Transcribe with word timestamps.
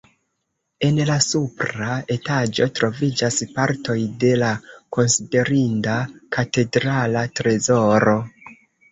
En 0.85 0.95
la 1.07 1.15
supra 1.23 1.97
etaĝo 2.13 2.65
troviĝas 2.79 3.37
partoj 3.57 3.97
de 4.23 4.31
la 4.43 4.49
konsiderinda 4.97 5.99
katedrala 6.37 7.23
trezoro. 7.41 8.17